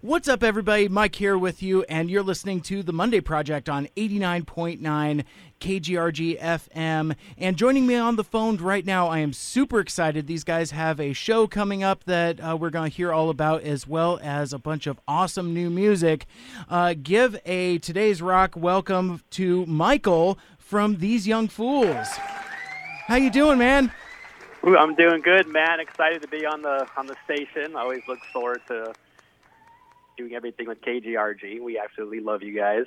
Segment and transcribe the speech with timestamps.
[0.00, 0.86] What's up, everybody?
[0.86, 5.24] Mike here with you, and you're listening to the Monday Project on 89.9
[5.60, 7.16] KGRG FM.
[7.36, 10.28] And joining me on the phone right now, I am super excited.
[10.28, 13.62] These guys have a show coming up that uh, we're going to hear all about,
[13.62, 16.26] as well as a bunch of awesome new music.
[16.70, 22.06] Uh, give a today's rock welcome to Michael from These Young Fools.
[23.08, 23.90] How you doing, man?
[24.62, 25.80] I'm doing good, man.
[25.80, 27.74] Excited to be on the on the station.
[27.74, 28.92] I always look forward to
[30.18, 31.62] doing everything with KGRG.
[31.62, 32.84] We absolutely love you guys.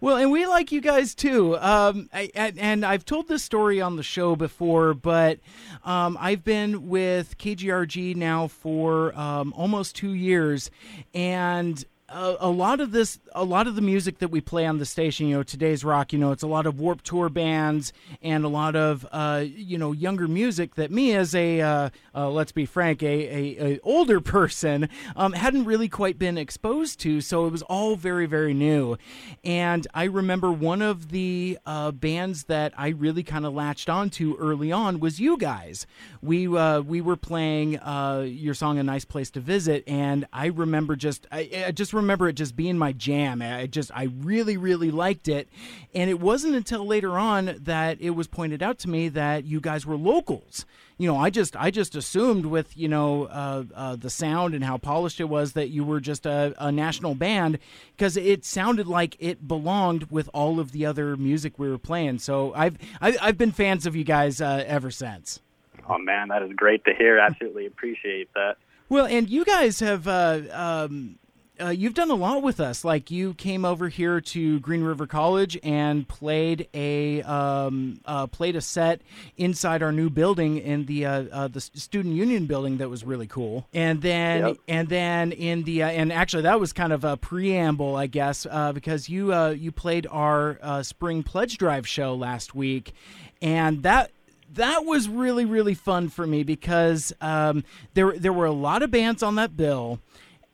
[0.00, 1.56] Well, and we like you guys too.
[1.58, 5.38] Um, I, and I've told this story on the show before, but
[5.84, 10.70] um, I've been with KGRG now for um, almost two years,
[11.14, 14.78] and a, a, lot of this, a lot of the music that we play on
[14.78, 17.92] the station, you know, today's rock, you know, it's a lot of Warped Tour bands
[18.22, 22.30] and a lot of, uh, you know, younger music that me as a, uh, uh,
[22.30, 27.20] let's be frank, a, a, a older person um, hadn't really quite been exposed to.
[27.20, 28.96] So it was all very, very new.
[29.42, 34.36] And I remember one of the uh, bands that I really kind of latched onto
[34.36, 35.86] early on was you guys.
[36.22, 40.46] We uh, we were playing uh, your song "A Nice Place to Visit," and I
[40.46, 43.42] remember just, I, I just remember it just being my jam.
[43.42, 45.48] I just I really really liked it,
[45.94, 49.60] and it wasn't until later on that it was pointed out to me that you
[49.60, 50.64] guys were locals.
[50.96, 54.62] You know, I just I just assumed with you know uh, uh, the sound and
[54.62, 57.58] how polished it was that you were just a, a national band
[57.96, 62.18] because it sounded like it belonged with all of the other music we were playing.
[62.18, 65.40] So I've I, have i have been fans of you guys uh, ever since.
[65.88, 67.18] Oh man, that is great to hear.
[67.18, 68.56] Absolutely appreciate that.
[68.88, 71.18] Well, and you guys have uh, um,
[71.60, 72.84] uh, you've done a lot with us.
[72.84, 78.56] Like you came over here to Green River College and played a um, uh, played
[78.56, 79.02] a set
[79.36, 83.28] inside our new building in the uh, uh the student union building that was really
[83.28, 83.66] cool.
[83.72, 84.56] And then yep.
[84.66, 88.46] and then in the uh, and actually that was kind of a preamble, I guess,
[88.50, 92.92] uh, because you you played our spring pledge drive show last week,
[93.40, 94.10] and that
[94.54, 97.62] that was really really fun for me because um,
[97.94, 100.00] there there were a lot of bands on that bill.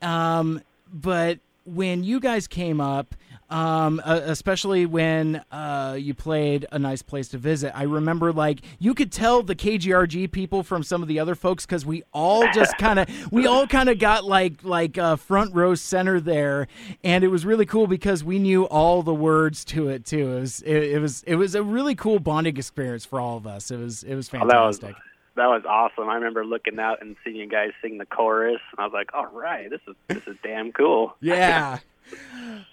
[0.02, 0.62] Um,
[0.92, 3.14] but when you guys came up,
[3.50, 7.76] um, uh, especially when uh, you played a nice place to visit.
[7.76, 11.66] I remember like you could tell the KGRG people from some of the other folks
[11.66, 15.54] because we all just kind of we all kind of got like like uh, front
[15.54, 16.68] row center there,
[17.02, 20.30] and it was really cool because we knew all the words to it too.
[20.30, 23.46] It was it, it was it was a really cool bonding experience for all of
[23.46, 23.70] us.
[23.70, 24.94] It was it was fantastic.
[24.96, 26.08] Oh, that was- awesome.
[26.08, 29.14] I remember looking out and seeing you guys sing the chorus, and I was like,
[29.14, 31.78] "All right, this is this is damn cool." Yeah.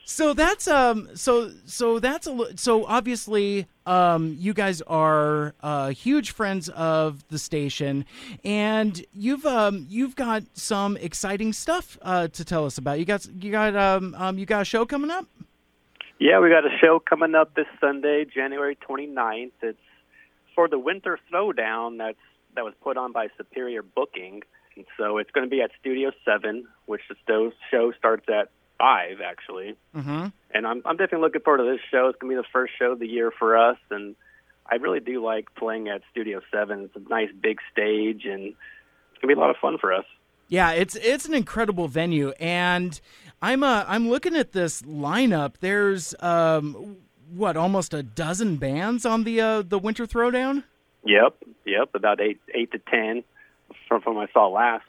[0.04, 6.32] so that's um so so that's a so obviously um you guys are uh huge
[6.32, 8.04] friends of the station
[8.44, 13.28] and you've um you've got some exciting stuff uh to tell us about you got
[13.44, 15.28] you got um, um you got a show coming up
[16.20, 19.78] yeah we got a show coming up this sunday january 29th it's
[20.56, 22.18] for the winter throwdown that's
[22.58, 24.42] that was put on by Superior Booking.
[24.76, 29.22] And so it's going to be at Studio 7, which the show starts at 5,
[29.24, 29.76] actually.
[29.96, 30.28] Mm-hmm.
[30.52, 32.10] And I'm, I'm definitely looking forward to this show.
[32.10, 33.78] It's going to be the first show of the year for us.
[33.90, 34.16] And
[34.70, 36.82] I really do like playing at Studio 7.
[36.82, 39.94] It's a nice big stage, and it's going to be a lot of fun for
[39.94, 40.06] us.
[40.50, 43.02] Yeah, it's it's an incredible venue, and
[43.42, 45.56] I'm uh, I'm looking at this lineup.
[45.60, 46.96] There's um,
[47.30, 50.64] what almost a dozen bands on the uh, the Winter Throwdown.
[51.08, 53.24] Yep, yep, about eight eight to ten
[53.88, 54.84] from from I saw last.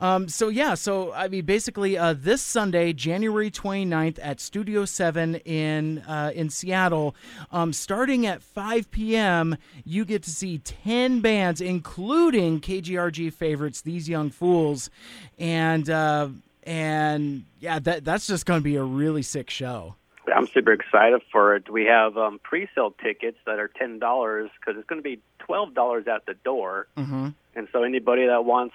[0.00, 5.36] Um, so yeah, so I mean, basically, uh, this Sunday, January 29th at Studio Seven
[5.36, 7.14] in uh, in Seattle,
[7.52, 14.08] um, starting at 5 p.m., you get to see 10 bands, including KGRG favorites, These
[14.08, 14.90] Young Fools,
[15.38, 16.28] and uh,
[16.64, 19.94] and yeah, that that's just going to be a really sick show.
[20.34, 21.70] I'm super excited for it.
[21.70, 25.74] We have um, pre-sale tickets that are ten dollars because it's going to be twelve
[25.74, 26.86] dollars at the door.
[26.96, 27.28] Mm-hmm.
[27.54, 28.74] And so anybody that wants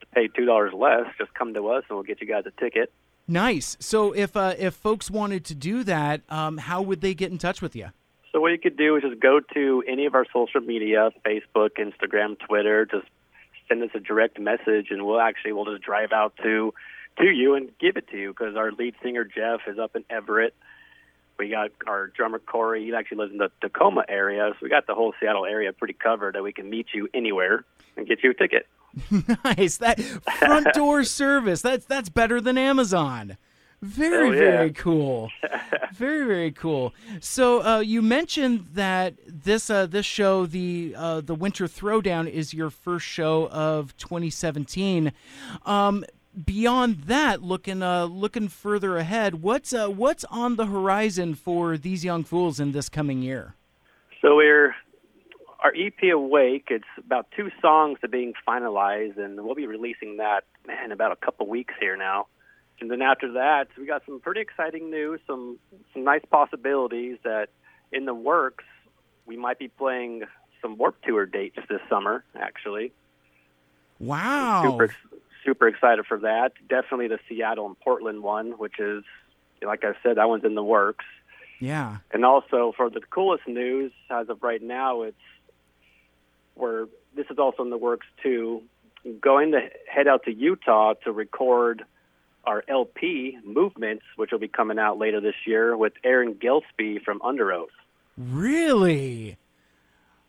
[0.00, 2.60] to pay two dollars less, just come to us and we'll get you guys a
[2.60, 2.92] ticket.
[3.28, 3.76] Nice.
[3.80, 7.38] So if uh, if folks wanted to do that, um, how would they get in
[7.38, 7.88] touch with you?
[8.32, 11.70] So what you could do is just go to any of our social media, Facebook,
[11.78, 12.86] Instagram, Twitter.
[12.86, 13.06] Just
[13.68, 16.74] send us a direct message, and we'll actually we'll just drive out to
[17.18, 20.04] to you and give it to you because our lead singer Jeff is up in
[20.08, 20.54] Everett
[21.38, 22.84] we got our drummer Corey.
[22.84, 25.94] He actually lives in the Tacoma area, so we got the whole Seattle area pretty
[25.94, 26.34] covered.
[26.34, 27.64] That we can meet you anywhere
[27.96, 28.66] and get you a ticket.
[29.44, 29.78] nice.
[29.78, 31.62] That front door service.
[31.62, 33.36] That's that's better than Amazon.
[33.80, 34.44] Very yeah.
[34.44, 35.28] very cool.
[35.92, 36.94] very very cool.
[37.20, 42.54] So uh, you mentioned that this uh, this show, the uh, the Winter Throwdown, is
[42.54, 45.12] your first show of 2017.
[45.66, 46.04] Um,
[46.44, 52.04] beyond that, looking uh, looking further ahead, what's uh, what's on the horizon for these
[52.04, 53.54] young fools in this coming year?
[54.20, 54.74] So we're
[55.60, 56.68] our EP Awake.
[56.70, 61.12] It's about two songs that are being finalized, and we'll be releasing that man about
[61.12, 62.26] a couple weeks here now.
[62.80, 65.58] And then after that, we got some pretty exciting news, some
[65.92, 67.48] some nice possibilities that
[67.92, 68.64] in the works.
[69.24, 70.24] We might be playing
[70.60, 72.92] some Warped Tour dates this summer, actually.
[74.00, 74.62] Wow!
[74.64, 74.94] Super,
[75.44, 76.52] super excited for that.
[76.68, 79.04] Definitely the Seattle and Portland one, which is,
[79.62, 81.04] like I said, that one's in the works.
[81.60, 81.98] Yeah.
[82.12, 85.16] And also for the coolest news as of right now, it's
[86.54, 88.62] where this is also in the works too.
[89.20, 91.84] Going to head out to Utah to record
[92.44, 97.20] our LP Movements, which will be coming out later this year with Aaron Gillespie from
[97.20, 97.66] Underoath.
[98.16, 99.36] Really?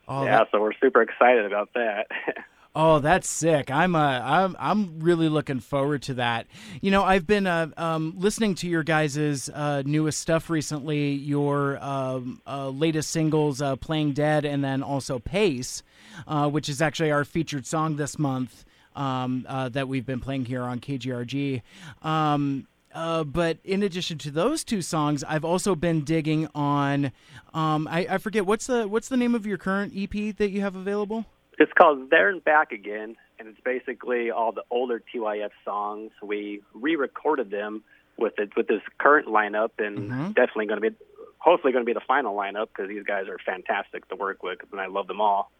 [0.07, 0.47] Oh, yeah, that...
[0.51, 2.07] so we're super excited about that.
[2.75, 3.69] Oh, that's sick!
[3.69, 6.47] I'm uh, I'm I'm really looking forward to that.
[6.81, 11.11] You know, I've been uh, um, listening to your guys' uh, newest stuff recently.
[11.11, 15.83] Your um, uh, latest singles, uh, "Playing Dead," and then also "Pace,"
[16.25, 18.65] uh, which is actually our featured song this month
[18.95, 21.61] um, that we've been playing here on KGRG.
[22.01, 27.11] Um, uh, but in addition to those two songs, I've also been digging on.
[27.53, 30.61] Um, I, I, forget what's the what's the name of your current EP that you
[30.61, 31.25] have available.
[31.59, 36.11] It's called There and Back Again, and it's basically all the older TYF songs.
[36.21, 37.83] We re-recorded them
[38.17, 40.27] with it with this current lineup, and mm-hmm.
[40.31, 40.95] definitely going to be,
[41.37, 44.59] hopefully, going to be the final lineup because these guys are fantastic to work with,
[44.71, 45.51] and I love them all.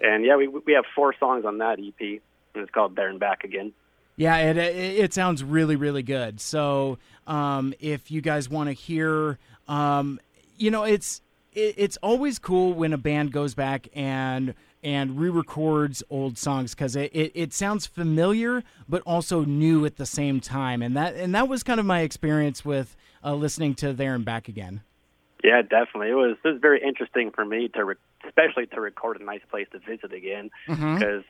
[0.00, 3.20] And yeah, we we have four songs on that EP, and it's called There and
[3.20, 3.72] Back Again.
[4.16, 6.40] Yeah, it, it, it sounds really really good.
[6.40, 9.38] So um, if you guys want to hear,
[9.68, 10.20] um,
[10.56, 11.22] you know, it's
[11.52, 16.96] it, it's always cool when a band goes back and and re-records old songs because
[16.96, 20.80] it, it, it, sounds familiar but also new at the same time.
[20.80, 24.24] And that and that was kind of my experience with uh, listening to there and
[24.24, 24.82] back again.
[25.44, 26.10] Yeah definitely.
[26.10, 27.94] It was it was very interesting for me to re-
[28.26, 31.20] especially to record a nice place to visit again because mm-hmm.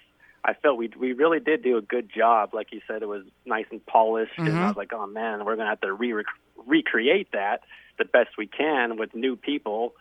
[0.45, 2.55] I felt we we really did do a good job.
[2.55, 4.47] Like you said it was nice and polished mm-hmm.
[4.47, 6.23] and I was like oh man we're gonna have to re
[6.67, 7.63] recreate that
[7.99, 9.95] the best we can with new people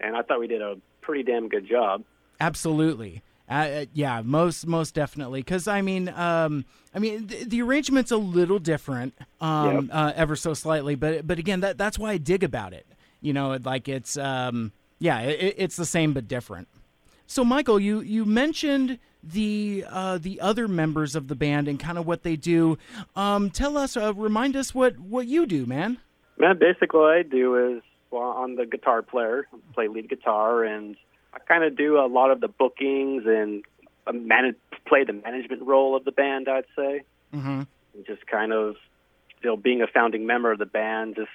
[0.00, 2.02] and I thought we did a pretty damn good job
[2.40, 3.22] Absolutely.
[3.48, 5.40] Uh, uh, yeah, most most definitely.
[5.40, 6.64] Because I mean, um,
[6.94, 9.90] I mean, the, the, arrangement's a little different, um, yep.
[9.92, 10.96] uh, ever so slightly.
[10.96, 12.86] But but again, that that's why I dig about it.
[13.20, 16.68] You know, like it's um, yeah, it, it's the same but different.
[17.28, 21.98] So, Michael, you you mentioned the uh, the other members of the band and kind
[21.98, 22.78] of what they do.
[23.14, 25.98] Um, tell us, uh, remind us what what you do, man.
[26.36, 30.96] Man, basically, what I do is well, I'm the guitar player, play lead guitar, and
[31.32, 33.64] I kind of do a lot of the bookings and
[34.06, 34.56] uh, manage,
[34.86, 36.48] play the management role of the band.
[36.48, 37.02] I'd say,
[37.34, 37.62] mm-hmm.
[38.06, 38.76] just kind of,
[39.42, 41.30] you know, being a founding member of the band, just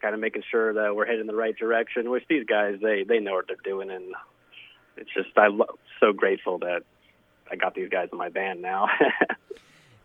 [0.00, 2.10] kind of making sure that we're heading in the right direction.
[2.10, 4.14] Which these guys, they they know what they're doing, and
[4.96, 6.82] it's just I'm lo- so grateful that
[7.50, 8.88] I got these guys in my band now.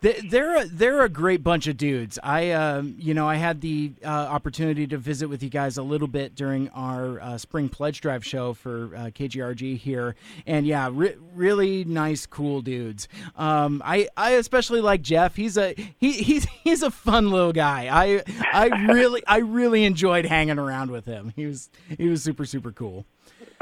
[0.02, 2.18] They're a, they're a great bunch of dudes.
[2.24, 5.84] I um, you know I had the uh, opportunity to visit with you guys a
[5.84, 10.16] little bit during our uh, spring pledge drive show for uh, KGRG here,
[10.48, 13.08] and yeah, re- really nice, cool dudes.
[13.36, 15.36] Um, I I especially like Jeff.
[15.36, 17.88] He's a he he's he's a fun little guy.
[17.92, 21.32] I I really I really enjoyed hanging around with him.
[21.36, 23.06] He was he was super super cool.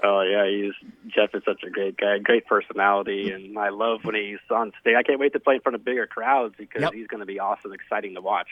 [0.04, 0.74] Oh yeah, he's
[1.08, 4.96] Jeff is such a great guy, great personality, and I love when he's on stage.
[4.98, 6.94] I can't wait to play in front of bigger crowds because yep.
[6.94, 8.48] he's going to be awesome, exciting to watch.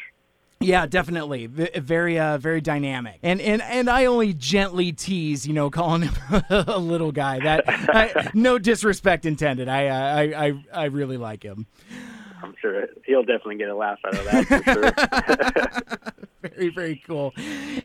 [0.60, 1.46] Yeah, definitely.
[1.46, 3.20] very, uh, very dynamic.
[3.22, 6.16] And and and I only gently tease, you know, calling him
[6.50, 7.40] a little guy.
[7.40, 9.70] That I, no disrespect intended.
[9.70, 11.68] I, uh, I I I really like him.
[12.42, 16.14] I'm sure he'll definitely get a laugh out of that for sure.
[16.70, 17.34] very, very cool.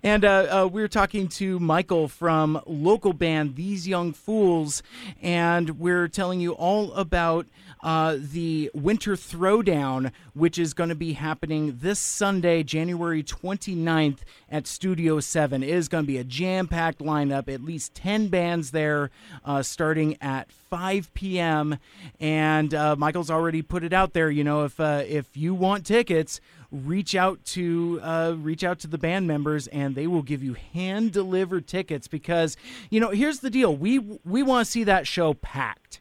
[0.02, 4.82] And uh, uh, we are talking to Michael from local band These Young Fools,
[5.20, 7.46] and we're telling you all about
[7.82, 14.18] uh, the Winter Throwdown, which is going to be happening this Sunday, January 29th
[14.50, 15.62] at Studio 7.
[15.62, 19.10] It is going to be a jam packed lineup, at least 10 bands there,
[19.44, 21.78] uh, starting at 5 p.m.
[22.20, 24.30] And uh, Michael's already put it out there.
[24.30, 26.40] You know, if uh, if you want tickets,
[26.72, 30.56] reach out to uh, reach out to the band members, and they will give you
[30.72, 32.08] hand delivered tickets.
[32.08, 32.56] Because
[32.90, 36.00] you know, here's the deal: we we want to see that show packed.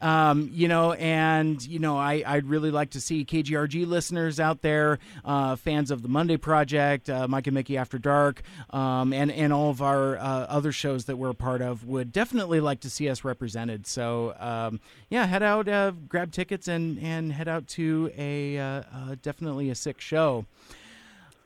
[0.00, 4.60] Um, you know, and you know, I I'd really like to see KGRG listeners out
[4.60, 9.30] there, uh, fans of the Monday Project, uh, Mike and Mickey After Dark, um, and
[9.32, 12.80] and all of our uh, other shows that we're a part of would definitely like
[12.80, 13.86] to see us represented.
[13.86, 18.82] So um, yeah, head out, uh, grab tickets, and and head out to a uh,
[18.92, 20.44] uh, definitely a sick show.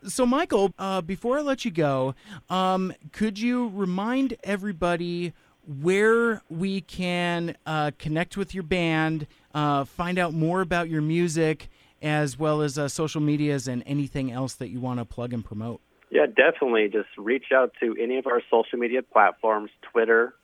[0.09, 0.71] So, Michael,
[1.05, 2.15] before I let you go,
[2.49, 5.35] um, could you remind everybody
[5.67, 11.69] where we can uh, connect with your band, uh, find out more about your music,
[12.03, 15.45] as well as uh, social medias and anything else that you want to plug and
[15.45, 15.81] promote?
[16.11, 16.89] Yeah, definitely.
[16.89, 20.35] Just reach out to any of our social media platforms Twitter,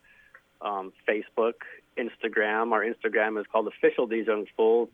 [0.61, 1.53] um, Facebook,
[1.97, 2.71] Instagram.
[2.71, 4.89] Our Instagram is called Official These Young Fools.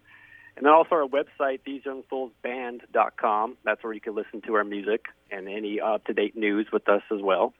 [0.55, 3.57] And then also our website, theseyoungfoolsband.com.
[3.63, 6.87] That's where you can listen to our music and any up to date news with
[6.87, 7.53] us as well.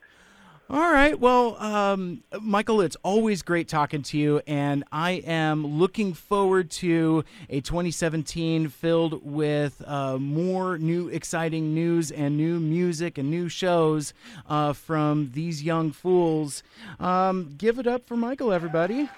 [0.69, 1.19] All right.
[1.19, 7.25] Well, um, Michael, it's always great talking to you, and I am looking forward to
[7.49, 14.13] a 2017 filled with uh, more new, exciting news and new music and new shows
[14.47, 16.63] uh, from these young fools.
[16.97, 19.09] Um, give it up for Michael, everybody.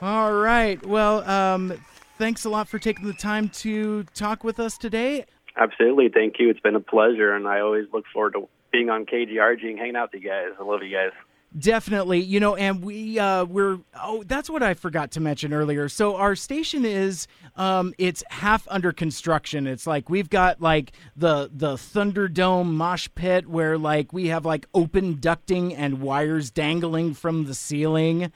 [0.00, 0.84] All right.
[0.84, 1.74] Well, um,
[2.16, 5.26] thanks a lot for taking the time to talk with us today.
[5.54, 6.08] Absolutely.
[6.08, 6.48] Thank you.
[6.48, 9.96] It's been a pleasure, and I always look forward to being on KGRG and hanging
[9.96, 10.50] out with you guys.
[10.58, 11.12] I love you guys.
[11.58, 15.88] Definitely, you know, and we uh, we're oh, that's what I forgot to mention earlier.
[15.88, 17.26] So our station is
[17.56, 19.66] um, it's half under construction.
[19.66, 24.66] It's like we've got like the the Thunderdome mosh pit where like we have like
[24.74, 28.30] open ducting and wires dangling from the ceiling,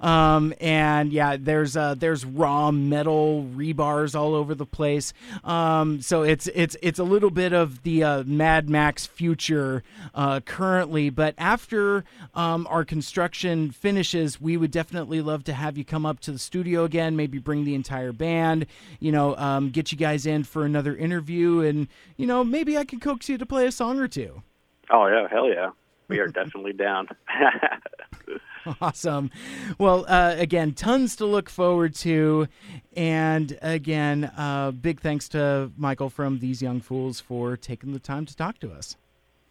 [0.00, 5.14] um, and yeah, there's uh, there's raw metal rebars all over the place.
[5.42, 9.82] Um, so it's it's it's a little bit of the uh, Mad Max future
[10.14, 12.04] uh, currently, but after.
[12.34, 16.32] Um, um, our construction finishes, we would definitely love to have you come up to
[16.32, 18.66] the studio again, maybe bring the entire band,
[18.98, 22.84] you know, um, get you guys in for another interview, and, you know, maybe I
[22.84, 24.42] can coax you to play a song or two.
[24.90, 25.70] Oh, yeah, hell yeah.
[26.08, 27.08] We are definitely down.
[28.80, 29.30] awesome.
[29.78, 32.48] Well, uh, again, tons to look forward to.
[32.96, 38.26] And again, uh, big thanks to Michael from These Young Fools for taking the time
[38.26, 38.96] to talk to us.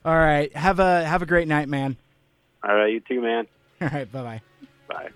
[0.04, 0.54] All right.
[0.56, 1.98] Have a have a great night, man.
[2.64, 3.48] All right, you too, man.
[3.82, 4.42] All right, bye bye.
[4.88, 5.10] Bye.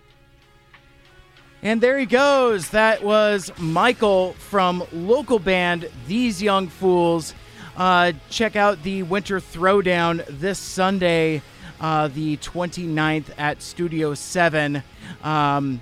[1.64, 2.70] And there he goes.
[2.70, 7.36] That was Michael from local band These Young Fools.
[7.78, 11.42] Uh, check out the Winter Throwdown this Sunday,
[11.80, 14.84] uh, the 29th at Studio 7.
[15.24, 15.82] Um,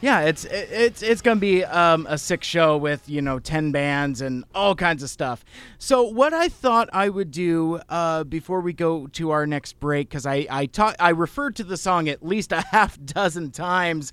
[0.00, 4.20] yeah, it's it's it's gonna be um, a sick show with you know ten bands
[4.20, 5.44] and all kinds of stuff.
[5.78, 10.08] So what I thought I would do uh, before we go to our next break,
[10.08, 14.12] because I I taught I referred to the song at least a half dozen times,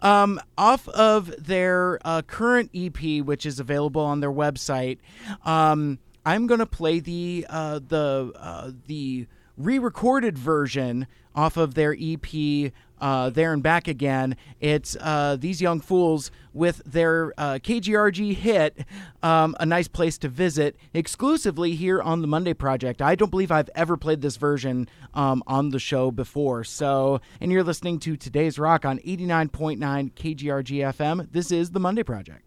[0.00, 4.98] um, off of their uh, current EP, which is available on their website.
[5.44, 9.26] Um, I'm gonna play the uh, the uh, the
[9.58, 14.36] re-recorded version off of their EP uh, there and back again.
[14.60, 18.78] It's uh, these young fools with their uh, KGRG hit,
[19.22, 23.02] um, a nice place to visit, exclusively here on the Monday Project.
[23.02, 26.64] I don't believe I've ever played this version um, on the show before.
[26.64, 29.78] So, and you're listening to today's rock on 89.9
[30.14, 31.30] KGRG FM.
[31.30, 32.45] This is the Monday Project.